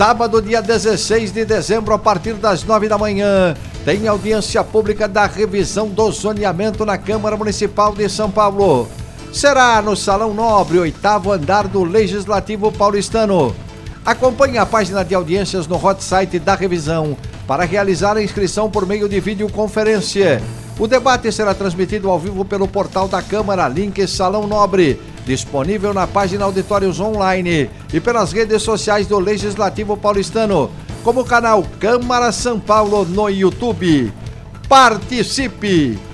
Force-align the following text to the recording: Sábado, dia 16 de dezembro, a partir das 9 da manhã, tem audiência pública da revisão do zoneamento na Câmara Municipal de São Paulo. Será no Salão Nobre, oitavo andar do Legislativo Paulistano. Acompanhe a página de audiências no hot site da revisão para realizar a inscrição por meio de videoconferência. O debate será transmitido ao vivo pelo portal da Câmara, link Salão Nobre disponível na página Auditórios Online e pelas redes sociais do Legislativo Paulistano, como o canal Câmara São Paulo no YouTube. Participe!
Sábado, 0.00 0.40
dia 0.40 0.62
16 0.62 1.30
de 1.30 1.44
dezembro, 1.44 1.92
a 1.92 1.98
partir 1.98 2.32
das 2.32 2.64
9 2.64 2.88
da 2.88 2.96
manhã, 2.96 3.54
tem 3.84 4.08
audiência 4.08 4.64
pública 4.64 5.06
da 5.06 5.26
revisão 5.26 5.88
do 5.88 6.10
zoneamento 6.10 6.86
na 6.86 6.96
Câmara 6.96 7.36
Municipal 7.36 7.94
de 7.94 8.08
São 8.08 8.30
Paulo. 8.30 8.88
Será 9.30 9.82
no 9.82 9.94
Salão 9.94 10.32
Nobre, 10.32 10.78
oitavo 10.78 11.30
andar 11.30 11.68
do 11.68 11.84
Legislativo 11.84 12.72
Paulistano. 12.72 13.54
Acompanhe 14.02 14.56
a 14.56 14.64
página 14.64 15.04
de 15.04 15.14
audiências 15.14 15.66
no 15.66 15.76
hot 15.76 16.02
site 16.02 16.38
da 16.38 16.54
revisão 16.54 17.14
para 17.46 17.66
realizar 17.66 18.16
a 18.16 18.22
inscrição 18.22 18.70
por 18.70 18.86
meio 18.86 19.06
de 19.06 19.20
videoconferência. 19.20 20.40
O 20.78 20.86
debate 20.86 21.30
será 21.30 21.52
transmitido 21.52 22.08
ao 22.08 22.18
vivo 22.18 22.42
pelo 22.42 22.66
portal 22.66 23.06
da 23.06 23.20
Câmara, 23.20 23.68
link 23.68 24.08
Salão 24.08 24.46
Nobre 24.46 24.98
disponível 25.24 25.94
na 25.94 26.06
página 26.06 26.44
Auditórios 26.44 27.00
Online 27.00 27.70
e 27.92 28.00
pelas 28.00 28.32
redes 28.32 28.62
sociais 28.62 29.06
do 29.06 29.18
Legislativo 29.18 29.96
Paulistano, 29.96 30.70
como 31.02 31.20
o 31.20 31.24
canal 31.24 31.64
Câmara 31.78 32.32
São 32.32 32.58
Paulo 32.58 33.04
no 33.04 33.28
YouTube. 33.28 34.12
Participe! 34.68 36.09